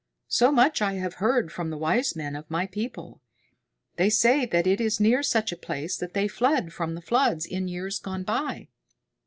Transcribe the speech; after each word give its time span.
So 0.29 0.51
much 0.51 0.81
I 0.81 0.93
have 0.93 1.13
heard 1.21 1.51
from 1.51 1.69
the 1.69 1.77
wise 1.77 2.15
men 2.15 2.35
of 2.35 2.49
my 2.49 2.65
people. 2.65 3.21
They 3.97 4.09
say 4.09 4.47
that 4.47 4.65
it 4.65 4.81
is 4.81 4.99
near 4.99 5.21
such 5.21 5.51
a 5.51 5.55
place 5.55 5.95
that 5.95 6.15
they 6.15 6.27
fled 6.27 6.73
from 6.73 6.95
the 6.95 7.03
flood 7.03 7.45
in 7.45 7.67
years 7.67 7.99
gone 7.99 8.23
by." 8.23 8.69